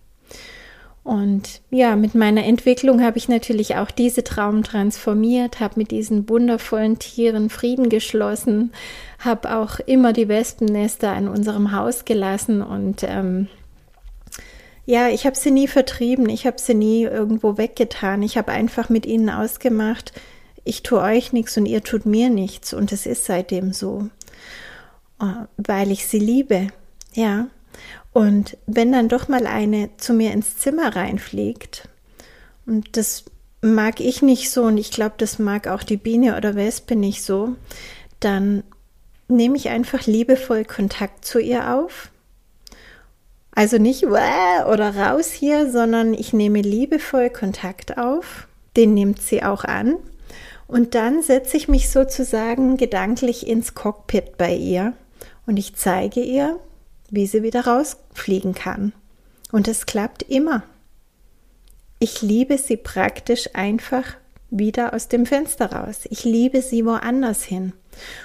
Und 1.03 1.63
ja, 1.71 1.97
mit 1.97 2.15
meiner 2.15 2.45
Entwicklung 2.45 3.03
habe 3.03 3.19
ich 3.19 3.29
natürlich 3.29 3.77
auch 3.77 3.91
diese 3.91 4.23
Traum 4.23 4.63
transformiert, 4.63 5.59
habe 5.61 5.75
mit 5.77 5.91
diesen 5.91 6.29
wundervollen 6.29 6.99
Tieren 6.99 7.51
Frieden 7.51 7.89
geschlossen, 7.89 8.73
habe 9.19 9.57
auch 9.57 9.81
immer 9.81 10.13
die 10.13 10.29
Wespennester 10.29 11.11
an 11.13 11.27
unserem 11.29 11.73
Haus 11.73 12.05
gelassen 12.05 12.63
und 12.63 13.03
ähm, 13.03 13.49
ja, 14.91 15.09
ich 15.09 15.25
habe 15.25 15.37
sie 15.37 15.53
nie 15.53 15.69
vertrieben, 15.69 16.29
ich 16.29 16.49
habe 16.49 16.61
sie 16.61 16.75
nie 16.75 17.05
irgendwo 17.05 17.57
weggetan. 17.57 18.25
Ich 18.25 18.37
habe 18.37 18.51
einfach 18.51 18.89
mit 18.89 19.07
ihnen 19.07 19.31
ausgemacht, 19.31 20.13
ich 20.65 20.83
tue 20.83 21.01
euch 21.01 21.33
nichts 21.33 21.57
und 21.57 21.67
ihr 21.67 21.85
tut 21.85 22.07
mir 22.07 22.29
nichts. 22.29 22.75
Und 22.75 22.91
es 22.91 23.07
ist 23.07 23.25
seitdem 23.25 23.73
so, 23.73 24.09
äh, 25.21 25.47
weil 25.59 25.93
ich 25.93 26.09
sie 26.09 26.19
liebe. 26.19 26.73
Ja. 27.15 27.47
Und 28.13 28.57
wenn 28.67 28.91
dann 28.91 29.09
doch 29.09 29.29
mal 29.29 29.47
eine 29.47 29.97
zu 29.97 30.13
mir 30.13 30.33
ins 30.33 30.59
Zimmer 30.59 30.97
reinfliegt, 30.97 31.89
und 32.67 32.97
das 32.97 33.27
mag 33.63 34.01
ich 34.01 34.23
nicht 34.23 34.51
so 34.51 34.65
und 34.65 34.77
ich 34.77 34.91
glaube, 34.91 35.15
das 35.19 35.39
mag 35.39 35.69
auch 35.69 35.85
die 35.85 35.99
Biene 35.99 36.37
oder 36.37 36.57
Wespe 36.57 36.97
nicht 36.97 37.23
so, 37.23 37.55
dann 38.19 38.65
nehme 39.29 39.57
ich 39.57 39.69
einfach 39.69 40.09
liebevoll 40.09 40.65
Kontakt 40.65 41.25
zu 41.25 41.39
ihr 41.39 41.77
auf 41.77 42.11
also 43.61 43.77
nicht 43.77 44.07
oder 44.07 44.97
raus 44.97 45.33
hier, 45.33 45.71
sondern 45.71 46.15
ich 46.15 46.33
nehme 46.33 46.63
liebevoll 46.63 47.29
Kontakt 47.29 47.99
auf. 47.99 48.49
Den 48.75 48.95
nimmt 48.95 49.21
sie 49.21 49.43
auch 49.43 49.65
an. 49.65 49.97
Und 50.67 50.95
dann 50.95 51.23
setze 51.23 51.59
ich 51.59 51.69
mich 51.69 51.91
sozusagen 51.91 52.79
gedanklich 52.79 53.47
ins 53.47 53.75
Cockpit 53.75 54.39
bei 54.39 54.55
ihr 54.55 54.95
und 55.47 55.59
ich 55.59 55.77
zeige 55.77 56.21
ihr, 56.21 56.59
wie 57.11 57.27
sie 57.27 57.43
wieder 57.43 57.67
rausfliegen 57.67 58.55
kann. 58.55 58.95
Und 59.53 59.69
es 59.69 59.85
klappt 59.85 60.23
immer. 60.23 60.63
Ich 61.99 62.23
liebe 62.23 62.57
sie 62.57 62.79
praktisch 62.79 63.51
einfach 63.53 64.17
wieder 64.49 64.95
aus 64.95 65.09
dem 65.09 65.27
Fenster 65.27 65.71
raus. 65.73 66.07
Ich 66.09 66.25
liebe 66.25 66.63
sie 66.63 66.87
woanders 66.87 67.43
hin. 67.43 67.75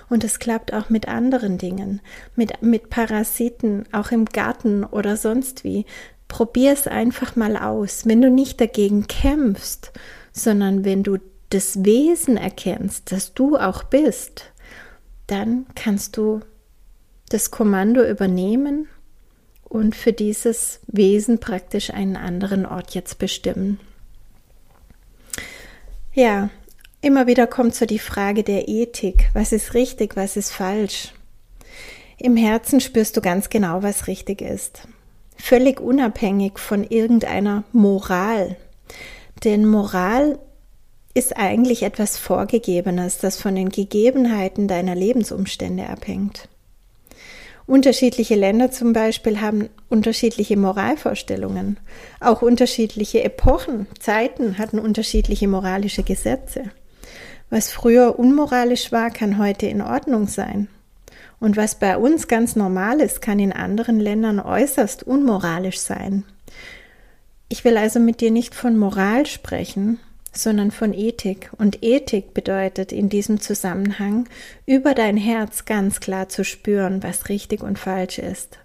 Und 0.10 0.24
es 0.24 0.40
klappt 0.40 0.74
auch 0.74 0.90
mit 0.90 1.08
anderen 1.08 1.58
Dingen, 1.58 2.02
mit, 2.36 2.62
mit 2.62 2.90
Parasiten, 2.90 3.86
auch 3.92 4.12
im 4.12 4.26
Garten 4.26 4.84
oder 4.84 5.18
sonst 5.18 5.64
wie. 5.64 5.86
Probier 6.28 6.74
es 6.74 6.88
einfach 6.88 7.36
mal 7.36 7.56
aus. 7.56 8.06
Wenn 8.06 8.22
du 8.22 8.30
nicht 8.30 8.60
dagegen 8.60 9.08
kämpfst, 9.08 9.92
sondern 10.32 10.84
wenn 10.84 11.04
du 11.04 11.18
das 11.50 11.86
Wesen 11.86 12.38
erkennst, 12.38 13.12
das 13.12 13.34
du 13.34 13.58
auch 13.58 13.84
bist, 13.84 14.52
dann 15.28 15.66
kannst 15.76 16.18
du 16.18 16.42
das 17.30 17.52
Kommando 17.52 18.04
übernehmen 18.04 18.88
und 19.64 19.96
für 19.96 20.14
dieses 20.14 20.80
Wesen 20.88 21.40
praktisch 21.40 21.92
einen 21.92 22.16
anderen 22.16 22.66
Ort 22.66 22.94
jetzt 22.94 23.18
bestimmen. 23.20 23.80
Ja, 26.14 26.50
immer 27.06 27.28
wieder 27.28 27.46
kommt 27.46 27.76
so 27.76 27.86
die 27.86 28.00
Frage 28.00 28.44
der 28.44 28.68
Ethik. 28.68 29.30
Was 29.34 29.52
ist 29.52 29.76
richtig, 29.76 30.16
was 30.18 30.36
ist 30.36 30.52
falsch? 30.52 31.14
Im 32.18 32.36
Herzen 32.36 32.82
spürst 32.82 33.16
du 33.16 33.22
ganz 33.22 33.50
genau, 33.50 33.84
was 33.84 34.08
richtig 34.08 34.42
ist. 34.42 34.88
Völlig 35.38 35.80
unabhängig 35.80 36.58
von 36.58 36.84
irgendeiner 36.84 37.64
Moral. 37.72 38.56
Denn 39.44 39.68
Moral 39.68 40.40
ist 41.14 41.38
eigentlich 41.38 41.84
etwas 41.84 42.18
Vorgegebenes, 42.18 43.20
das 43.20 43.40
von 43.40 43.54
den 43.56 43.70
Gegebenheiten 43.70 44.68
deiner 44.68 44.96
Lebensumstände 44.96 45.88
abhängt. 45.88 46.50
Unterschiedliche 47.68 48.36
Länder 48.36 48.72
zum 48.72 48.94
Beispiel 48.94 49.42
haben 49.42 49.70
unterschiedliche 49.90 50.58
Moralvorstellungen. 50.58 51.78
Auch 52.20 52.42
unterschiedliche 52.42 53.24
Epochen, 53.24 53.86
Zeiten 54.00 54.58
hatten 54.58 54.80
unterschiedliche 54.80 55.48
moralische 55.48 56.04
Gesetze. 56.04 56.72
Was 57.50 57.72
früher 57.72 58.18
unmoralisch 58.20 58.92
war, 58.92 59.12
kann 59.12 59.38
heute 59.38 59.68
in 59.68 59.82
Ordnung 59.82 60.28
sein. 60.28 60.68
Und 61.40 61.58
was 61.58 61.76
bei 61.76 61.98
uns 61.98 62.28
ganz 62.28 62.56
normal 62.56 63.02
ist, 63.02 63.22
kann 63.22 63.40
in 63.40 63.52
anderen 63.52 64.00
Ländern 64.00 64.40
äußerst 64.40 65.04
unmoralisch 65.04 65.80
sein. 65.80 66.24
Ich 67.50 67.64
will 67.64 67.78
also 67.78 68.00
mit 68.00 68.22
dir 68.22 68.32
nicht 68.32 68.56
von 68.56 68.78
Moral 68.78 69.26
sprechen, 69.26 70.00
sondern 70.34 70.72
von 70.72 70.94
Ethik. 70.94 71.52
Und 71.58 71.84
Ethik 71.84 72.34
bedeutet 72.34 72.92
in 72.92 73.10
diesem 73.10 73.40
Zusammenhang, 73.40 74.28
über 74.66 74.94
dein 74.94 75.18
Herz 75.18 75.66
ganz 75.66 76.00
klar 76.00 76.30
zu 76.30 76.44
spüren, 76.44 77.04
was 77.04 77.30
richtig 77.30 77.62
und 77.62 77.80
falsch 77.80 78.20
ist. 78.20 78.60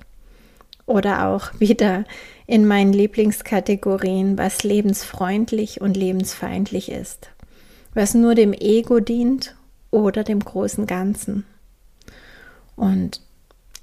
Oder 0.86 1.28
auch 1.28 1.50
wieder 1.60 2.04
in 2.46 2.66
meinen 2.66 2.92
Lieblingskategorien, 2.92 4.38
was 4.38 4.64
lebensfreundlich 4.64 5.80
und 5.80 5.96
lebensfeindlich 5.96 6.90
ist. 6.90 7.29
Was 7.94 8.14
nur 8.14 8.34
dem 8.34 8.52
Ego 8.52 9.00
dient 9.00 9.54
oder 9.90 10.24
dem 10.24 10.40
großen 10.40 10.86
Ganzen. 10.86 11.44
Und 12.76 13.20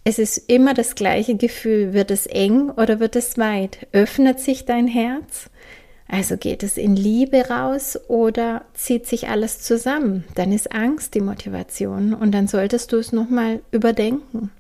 es 0.04 0.20
ist 0.20 0.38
immer 0.50 0.74
das 0.74 0.96
gleiche 0.96 1.36
Gefühl. 1.36 1.94
Wird 1.94 2.12
es 2.12 2.26
eng 2.26 2.70
oder 2.70 3.00
wird 3.00 3.16
es 3.16 3.38
weit? 3.38 3.88
Öffnet 3.92 4.40
sich 4.40 4.66
dein 4.66 4.88
Herz? 4.88 5.50
Also 6.08 6.38
geht 6.38 6.64
es 6.64 6.78
in 6.78 6.96
Liebe 6.96 7.50
raus 7.50 8.00
oder 8.08 8.64
zieht 8.74 9.06
sich 9.06 9.28
alles 9.28 9.60
zusammen? 9.60 10.24
Dann 10.36 10.54
ist 10.54 10.72
Angst 10.72 11.14
die 11.16 11.22
Motivation 11.22 12.14
und 12.14 12.32
dann 12.32 12.48
solltest 12.48 12.94
du 12.94 12.98
es 12.98 13.12
nochmal 13.12 13.60
überdenken. 13.72 14.52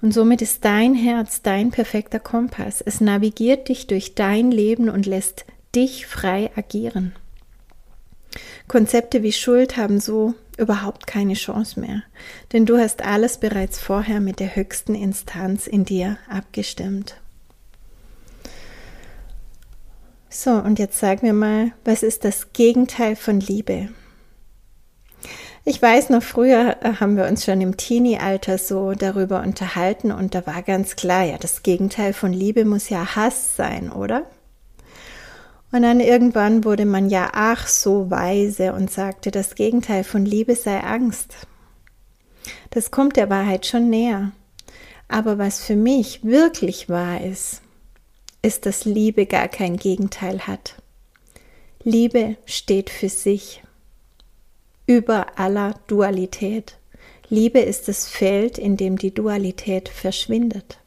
Und 0.00 0.14
somit 0.14 0.42
ist 0.42 0.64
dein 0.64 0.94
Herz 0.94 1.42
dein 1.42 1.70
perfekter 1.70 2.20
Kompass. 2.20 2.80
Es 2.80 3.00
navigiert 3.00 3.68
dich 3.68 3.88
durch 3.88 4.14
dein 4.14 4.52
Leben 4.52 4.88
und 4.88 5.06
lässt 5.06 5.44
dich 5.74 6.06
frei 6.06 6.50
agieren. 6.54 7.12
Konzepte 8.68 9.22
wie 9.22 9.32
Schuld 9.32 9.76
haben 9.76 10.00
so 10.00 10.34
überhaupt 10.56 11.06
keine 11.06 11.34
Chance 11.34 11.80
mehr, 11.80 12.02
denn 12.52 12.66
du 12.66 12.78
hast 12.78 13.02
alles 13.02 13.38
bereits 13.38 13.78
vorher 13.78 14.20
mit 14.20 14.40
der 14.40 14.56
höchsten 14.56 14.94
Instanz 14.94 15.66
in 15.66 15.84
dir 15.84 16.18
abgestimmt. 16.28 17.16
So, 20.28 20.50
und 20.50 20.78
jetzt 20.78 20.98
sag 20.98 21.22
mir 21.22 21.32
mal, 21.32 21.72
was 21.84 22.02
ist 22.02 22.24
das 22.24 22.52
Gegenteil 22.52 23.14
von 23.14 23.38
Liebe? 23.38 23.88
Ich 25.66 25.80
weiß 25.80 26.10
noch, 26.10 26.22
früher 26.22 26.76
äh, 26.82 26.94
haben 27.00 27.16
wir 27.16 27.26
uns 27.26 27.44
schon 27.44 27.60
im 27.60 27.76
Teenie-Alter 27.76 28.58
so 28.58 28.92
darüber 28.92 29.42
unterhalten 29.42 30.12
und 30.12 30.34
da 30.34 30.46
war 30.46 30.62
ganz 30.62 30.96
klar, 30.96 31.24
ja, 31.24 31.38
das 31.38 31.62
Gegenteil 31.62 32.12
von 32.12 32.32
Liebe 32.32 32.66
muss 32.66 32.90
ja 32.90 33.16
Hass 33.16 33.56
sein, 33.56 33.90
oder? 33.90 34.26
Und 35.74 35.82
dann 35.82 35.98
irgendwann 35.98 36.62
wurde 36.62 36.84
man 36.84 37.10
ja 37.10 37.30
ach 37.32 37.66
so 37.66 38.08
weise 38.08 38.74
und 38.74 38.92
sagte, 38.92 39.32
das 39.32 39.56
Gegenteil 39.56 40.04
von 40.04 40.24
Liebe 40.24 40.54
sei 40.54 40.78
Angst. 40.78 41.34
Das 42.70 42.92
kommt 42.92 43.16
der 43.16 43.28
Wahrheit 43.28 43.66
schon 43.66 43.90
näher. 43.90 44.30
Aber 45.08 45.36
was 45.36 45.64
für 45.64 45.74
mich 45.74 46.22
wirklich 46.22 46.88
wahr 46.88 47.20
ist, 47.24 47.60
ist, 48.40 48.66
dass 48.66 48.84
Liebe 48.84 49.26
gar 49.26 49.48
kein 49.48 49.76
Gegenteil 49.76 50.46
hat. 50.46 50.76
Liebe 51.82 52.36
steht 52.46 52.88
für 52.88 53.08
sich 53.08 53.60
über 54.86 55.40
aller 55.40 55.74
Dualität. 55.88 56.76
Liebe 57.28 57.58
ist 57.58 57.88
das 57.88 58.06
Feld, 58.06 58.58
in 58.58 58.76
dem 58.76 58.96
die 58.96 59.12
Dualität 59.12 59.88
verschwindet. 59.88 60.78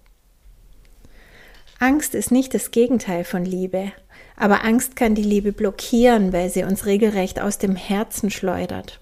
Angst 1.80 2.16
ist 2.16 2.32
nicht 2.32 2.54
das 2.54 2.72
Gegenteil 2.72 3.24
von 3.24 3.46
Liebe, 3.46 3.92
aber 4.36 4.63
Angst 4.63 4.96
kann 4.96 5.16
die 5.16 5.24
Liebe 5.24 5.52
blockieren, 5.52 6.34
weil 6.34 6.50
sie 6.50 6.63
uns 6.63 6.86
regelrecht 6.86 7.40
aus 7.40 7.58
dem 7.58 7.76
Herzen 7.76 8.30
schleudert. 8.30 9.00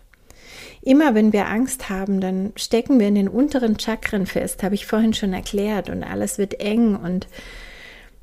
Immer 0.81 1.15
wenn 1.15 1.33
wir 1.33 1.47
Angst 1.47 1.89
haben, 1.89 2.21
dann 2.21 2.51
stecken 2.55 2.99
wir 2.99 3.07
in 3.07 3.15
den 3.15 3.27
unteren 3.27 3.79
Chakren 3.79 4.25
fest, 4.25 4.61
habe 4.61 4.75
ich 4.75 4.85
vorhin 4.85 5.13
schon 5.13 5.33
erklärt, 5.33 5.89
und 5.89 6.03
alles 6.03 6.37
wird 6.37 6.59
eng 6.59 6.95
und 6.95 7.27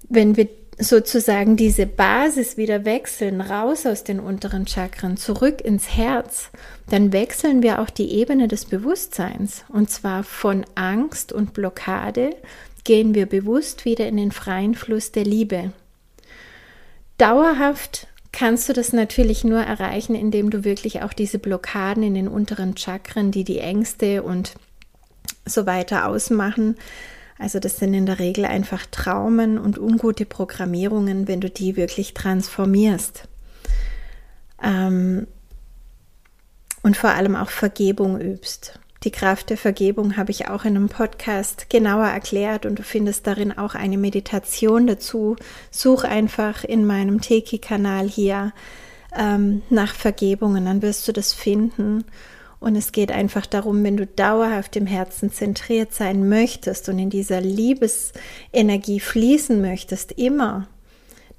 wenn 0.08 0.36
wir 0.36 0.48
sozusagen 0.78 1.56
diese 1.56 1.86
Basis 1.86 2.56
wieder 2.56 2.84
wechseln, 2.84 3.40
raus 3.40 3.86
aus 3.86 4.04
den 4.04 4.20
unteren 4.20 4.66
Chakren, 4.66 5.16
zurück 5.16 5.60
ins 5.60 5.88
Herz, 5.96 6.50
dann 6.88 7.12
wechseln 7.12 7.62
wir 7.62 7.80
auch 7.80 7.90
die 7.90 8.12
Ebene 8.12 8.48
des 8.48 8.64
Bewusstseins. 8.64 9.64
Und 9.68 9.90
zwar 9.90 10.24
von 10.24 10.64
Angst 10.74 11.32
und 11.32 11.52
Blockade 11.52 12.30
gehen 12.84 13.14
wir 13.14 13.26
bewusst 13.26 13.84
wieder 13.84 14.06
in 14.08 14.16
den 14.16 14.32
freien 14.32 14.74
Fluss 14.74 15.12
der 15.12 15.24
Liebe. 15.24 15.72
Dauerhaft 17.18 18.08
kannst 18.32 18.68
du 18.68 18.72
das 18.72 18.92
natürlich 18.92 19.44
nur 19.44 19.60
erreichen, 19.60 20.14
indem 20.14 20.50
du 20.50 20.64
wirklich 20.64 21.02
auch 21.02 21.12
diese 21.12 21.38
Blockaden 21.38 22.02
in 22.02 22.14
den 22.14 22.28
unteren 22.28 22.76
Chakren, 22.76 23.30
die 23.30 23.44
die 23.44 23.58
Ängste 23.58 24.22
und 24.22 24.54
so 25.44 25.66
weiter 25.66 26.06
ausmachen, 26.08 26.76
also 27.42 27.58
das 27.58 27.78
sind 27.78 27.92
in 27.92 28.06
der 28.06 28.20
Regel 28.20 28.44
einfach 28.44 28.86
Traumen 28.86 29.58
und 29.58 29.76
ungute 29.76 30.26
Programmierungen, 30.26 31.26
wenn 31.26 31.40
du 31.40 31.50
die 31.50 31.74
wirklich 31.74 32.14
transformierst. 32.14 33.24
Ähm, 34.62 35.26
und 36.84 36.96
vor 36.96 37.10
allem 37.10 37.34
auch 37.34 37.50
Vergebung 37.50 38.20
übst. 38.20 38.78
Die 39.04 39.10
Kraft 39.10 39.50
der 39.50 39.56
Vergebung 39.56 40.16
habe 40.16 40.30
ich 40.30 40.48
auch 40.48 40.64
in 40.64 40.76
einem 40.76 40.88
Podcast 40.88 41.68
genauer 41.70 42.06
erklärt 42.06 42.66
und 42.66 42.78
du 42.78 42.84
findest 42.84 43.26
darin 43.26 43.56
auch 43.56 43.74
eine 43.74 43.98
Meditation 43.98 44.86
dazu. 44.86 45.34
Such 45.72 46.04
einfach 46.04 46.62
in 46.62 46.86
meinem 46.86 47.20
Teki-Kanal 47.20 48.08
hier 48.08 48.52
ähm, 49.16 49.62
nach 49.70 49.94
Vergebungen, 49.94 50.66
dann 50.66 50.82
wirst 50.82 51.08
du 51.08 51.12
das 51.12 51.32
finden. 51.32 52.04
Und 52.60 52.76
es 52.76 52.92
geht 52.92 53.10
einfach 53.10 53.44
darum, 53.44 53.82
wenn 53.82 53.96
du 53.96 54.06
dauerhaft 54.06 54.76
im 54.76 54.86
Herzen 54.86 55.32
zentriert 55.32 55.92
sein 55.92 56.28
möchtest 56.28 56.88
und 56.88 57.00
in 57.00 57.10
dieser 57.10 57.40
Liebesenergie 57.40 59.00
fließen 59.00 59.60
möchtest, 59.60 60.12
immer, 60.12 60.68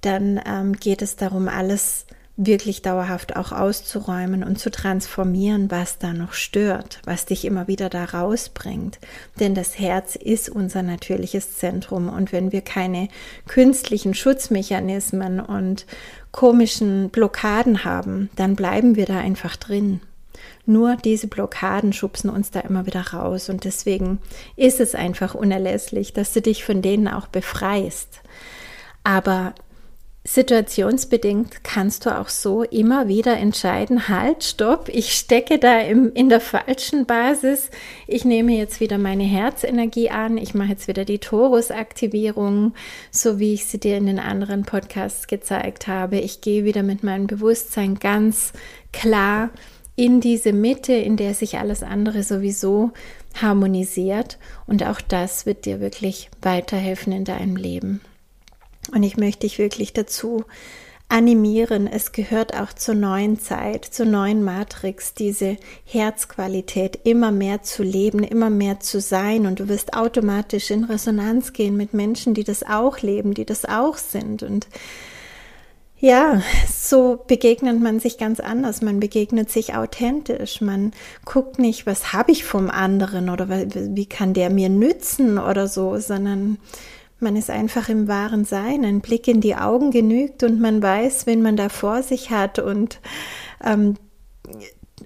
dann 0.02 0.42
ähm, 0.46 0.74
geht 0.74 1.02
es 1.02 1.16
darum, 1.16 1.48
alles 1.48 2.08
wirklich 2.36 2.82
dauerhaft 2.82 3.36
auch 3.36 3.52
auszuräumen 3.52 4.44
und 4.44 4.58
zu 4.58 4.72
transformieren, 4.72 5.70
was 5.70 6.00
da 6.00 6.14
noch 6.14 6.34
stört, 6.34 7.00
was 7.06 7.26
dich 7.26 7.46
immer 7.46 7.68
wieder 7.68 7.90
da 7.90 8.06
rausbringt. 8.06 9.00
Denn 9.40 9.54
das 9.54 9.78
Herz 9.78 10.16
ist 10.16 10.50
unser 10.50 10.82
natürliches 10.82 11.58
Zentrum 11.58 12.10
und 12.10 12.32
wenn 12.32 12.52
wir 12.52 12.62
keine 12.62 13.08
künstlichen 13.48 14.16
Schutzmechanismen 14.16 15.40
und 15.40 15.86
komischen 16.32 17.12
Blockaden 17.12 17.86
haben, 17.86 18.32
dann 18.36 18.56
bleiben 18.56 18.96
wir 18.96 19.06
da 19.06 19.20
einfach 19.20 19.56
drin. 19.56 20.02
Nur 20.66 20.96
diese 20.96 21.28
Blockaden 21.28 21.94
schubsen 21.94 22.30
uns 22.30 22.50
da 22.50 22.62
immer 22.62 22.88
wieder 22.88 23.14
raus 23.14 23.50
und 23.50 23.66
deswegen 23.66 24.20
ist 24.56 24.80
es 24.80 24.96
einfach 24.96 25.36
unerlässlich, 25.36 26.14
dass 26.14 26.34
du 26.34 26.42
dich 26.42 26.64
von 26.64 26.82
denen 26.82 27.08
auch 27.08 27.28
befreist. 27.28 28.22
Aber 29.04 29.54
situationsbedingt 30.26 31.66
kannst 31.66 32.06
du 32.06 32.18
auch 32.18 32.30
so 32.30 32.64
immer 32.64 33.10
wieder 33.10 33.36
entscheiden, 33.38 34.08
halt, 34.08 34.44
stopp, 34.44 34.88
ich 34.88 35.14
stecke 35.14 35.60
da 35.60 35.80
im, 35.80 36.14
in 36.14 36.30
der 36.30 36.40
falschen 36.40 37.06
Basis, 37.06 37.70
ich 38.08 38.24
nehme 38.24 38.54
jetzt 38.54 38.80
wieder 38.80 38.98
meine 38.98 39.26
Herzenergie 39.26 40.10
an, 40.10 40.38
ich 40.38 40.54
mache 40.54 40.70
jetzt 40.70 40.88
wieder 40.88 41.04
die 41.04 41.20
Torus-Aktivierung, 41.20 42.74
so 43.12 43.38
wie 43.40 43.54
ich 43.54 43.66
sie 43.66 43.80
dir 43.80 43.98
in 43.98 44.06
den 44.06 44.20
anderen 44.20 44.64
Podcasts 44.64 45.28
gezeigt 45.28 45.88
habe. 45.88 46.20
Ich 46.20 46.40
gehe 46.40 46.64
wieder 46.64 46.84
mit 46.84 47.04
meinem 47.04 47.28
Bewusstsein 47.28 47.96
ganz 47.96 48.54
klar 48.94 49.50
in 49.96 50.22
diese 50.22 50.54
Mitte, 50.54 50.94
in 50.94 51.18
der 51.18 51.34
sich 51.34 51.58
alles 51.58 51.84
andere 51.84 52.24
sowieso 52.24 52.92
harmonisiert. 53.42 54.38
Und 54.68 54.84
auch 54.84 55.02
das 55.02 55.46
wird 55.46 55.66
dir 55.66 55.82
wirklich 55.82 56.30
weiterhelfen 56.42 57.12
in 57.12 57.26
deinem 57.26 57.58
Leben. 57.58 58.02
Und 58.92 59.04
ich 59.04 59.18
möchte 59.18 59.42
dich 59.42 59.60
wirklich 59.60 59.94
dazu 59.94 60.44
animieren. 61.10 61.88
Es 61.88 62.12
gehört 62.12 62.60
auch 62.60 62.74
zur 62.74 62.96
neuen 62.96 63.40
Zeit, 63.40 63.86
zur 63.86 64.08
neuen 64.08 64.44
Matrix, 64.44 65.14
diese 65.14 65.58
Herzqualität 65.86 67.00
immer 67.04 67.32
mehr 67.32 67.62
zu 67.62 67.84
leben, 67.84 68.24
immer 68.24 68.50
mehr 68.50 68.80
zu 68.80 69.00
sein. 69.00 69.46
Und 69.46 69.60
du 69.60 69.70
wirst 69.70 69.94
automatisch 69.94 70.72
in 70.72 70.84
Resonanz 70.84 71.54
gehen 71.54 71.78
mit 71.78 71.94
Menschen, 71.94 72.34
die 72.34 72.44
das 72.44 72.64
auch 72.64 73.00
leben, 73.00 73.36
die 73.36 73.46
das 73.46 73.66
auch 73.66 73.98
sind. 73.98 74.42
Und 74.42 74.68
ja, 76.00 76.42
so 76.68 77.24
begegnet 77.28 77.80
man 77.80 78.00
sich 78.00 78.18
ganz 78.18 78.40
anders. 78.40 78.82
Man 78.82 79.00
begegnet 79.00 79.52
sich 79.52 79.76
authentisch. 79.76 80.62
Man 80.62 80.92
guckt 81.26 81.60
nicht, 81.60 81.86
was 81.86 82.12
habe 82.12 82.32
ich 82.32 82.44
vom 82.44 82.70
anderen 82.70 83.30
oder 83.30 83.48
wie 83.50 84.06
kann 84.08 84.34
der 84.34 84.50
mir 84.50 84.70
nützen 84.70 85.38
oder 85.38 85.68
so, 85.68 85.98
sondern 86.00 86.58
man 87.24 87.36
ist 87.36 87.50
einfach 87.50 87.90
im 87.90 88.08
wahren 88.08 88.46
Sein. 88.46 88.86
Ein 88.86 89.02
Blick 89.02 89.28
in 89.28 89.42
die 89.42 89.56
Augen 89.56 89.92
genügt 89.92 90.44
und 90.44 90.60
man 90.60 90.82
weiß, 90.82 91.26
wen 91.26 91.42
man 91.42 91.56
da 91.56 91.70
vor 91.70 92.04
sich 92.04 92.30
hat 92.30 92.60
und 92.60 93.00
ähm, 93.64 93.96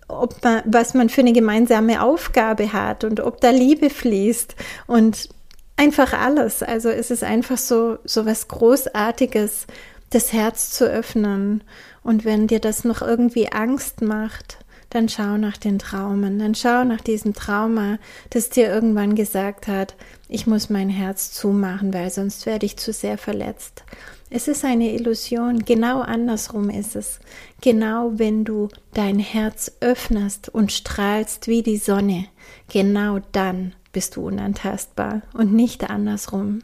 ob 0.08 0.44
man, 0.44 0.64
was 0.66 0.94
man 0.94 1.10
für 1.10 1.22
eine 1.22 1.34
gemeinsame 1.34 2.02
Aufgabe 2.02 2.74
hat 2.74 3.04
und 3.04 3.20
ob 3.20 3.42
da 3.42 3.50
Liebe 3.50 3.90
fließt 3.90 4.56
und 4.88 5.30
einfach 5.76 6.14
alles. 6.14 6.64
Also 6.64 6.90
es 6.90 7.12
ist 7.12 7.24
einfach 7.24 7.58
so, 7.58 7.98
so 8.04 8.26
was 8.26 8.48
Großartiges, 8.48 9.68
das 10.10 10.34
Herz 10.34 10.72
zu 10.72 10.86
öffnen. 10.86 11.64
Und 12.04 12.26
wenn 12.26 12.48
dir 12.48 12.60
das 12.60 12.84
noch 12.84 13.02
irgendwie 13.02 13.52
Angst 13.52 14.02
macht, 14.02 14.60
dann 14.90 15.10
schau 15.10 15.38
nach 15.38 15.58
den 15.58 15.80
Traumen, 15.80 16.40
dann 16.40 16.56
schau 16.56 16.84
nach 16.84 17.02
diesem 17.02 17.34
Trauma, 17.34 18.00
das 18.30 18.50
dir 18.50 18.70
irgendwann 18.70 19.16
gesagt 19.16 19.68
hat, 19.68 19.96
ich 20.30 20.48
muss 20.48 20.70
mein 20.70 20.90
Herz 20.90 21.32
zumachen, 21.32 21.94
weil 21.94 22.10
sonst 22.10 22.46
werde 22.46 22.66
ich 22.66 22.78
zu 22.78 22.94
sehr 22.94 23.18
verletzt. 23.18 23.84
Es 24.30 24.50
ist 24.50 24.66
eine 24.66 24.94
Illusion, 24.94 25.64
genau 25.64 26.02
andersrum 26.02 26.70
ist 26.70 26.98
es. 26.98 27.20
Genau 27.62 28.12
wenn 28.16 28.44
du 28.44 28.68
dein 28.94 29.20
Herz 29.20 29.72
öffnest 29.80 30.50
und 30.50 30.74
strahlst 30.74 31.48
wie 31.48 31.64
die 31.64 31.78
Sonne, 31.78 32.26
genau 32.70 33.20
dann 33.32 33.74
bist 33.94 34.18
du 34.18 34.28
unantastbar 34.28 35.22
und 35.34 35.54
nicht 35.54 35.90
andersrum. 35.90 36.60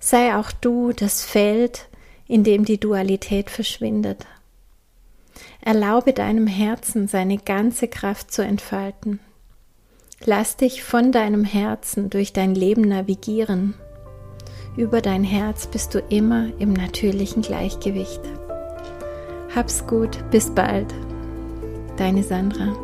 Sei 0.00 0.36
auch 0.36 0.52
du 0.52 0.92
das 0.92 1.22
Feld, 1.22 1.88
in 2.26 2.44
dem 2.44 2.64
die 2.64 2.80
Dualität 2.80 3.50
verschwindet. 3.50 4.26
Erlaube 5.66 6.12
deinem 6.12 6.46
Herzen 6.46 7.08
seine 7.08 7.38
ganze 7.38 7.88
Kraft 7.88 8.30
zu 8.30 8.42
entfalten. 8.42 9.18
Lass 10.24 10.56
dich 10.56 10.84
von 10.84 11.10
deinem 11.10 11.42
Herzen 11.42 12.08
durch 12.08 12.32
dein 12.32 12.54
Leben 12.54 12.82
navigieren. 12.82 13.74
Über 14.76 15.00
dein 15.00 15.24
Herz 15.24 15.66
bist 15.66 15.92
du 15.92 15.98
immer 16.08 16.50
im 16.60 16.72
natürlichen 16.72 17.42
Gleichgewicht. 17.42 18.20
Hab's 19.56 19.84
gut, 19.88 20.30
bis 20.30 20.54
bald. 20.54 20.94
Deine 21.96 22.22
Sandra. 22.22 22.76